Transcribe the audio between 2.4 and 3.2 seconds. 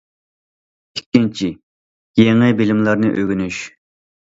بىلىملەرنى